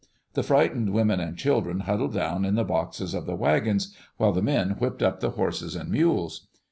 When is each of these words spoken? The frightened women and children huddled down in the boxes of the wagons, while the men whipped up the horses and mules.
The 0.33 0.41
frightened 0.41 0.93
women 0.93 1.19
and 1.19 1.37
children 1.37 1.81
huddled 1.81 2.15
down 2.15 2.43
in 2.43 2.55
the 2.55 2.63
boxes 2.63 3.13
of 3.13 3.27
the 3.27 3.35
wagons, 3.35 3.95
while 4.17 4.31
the 4.31 4.41
men 4.41 4.71
whipped 4.79 5.03
up 5.03 5.19
the 5.19 5.29
horses 5.29 5.75
and 5.75 5.91
mules. 5.91 6.47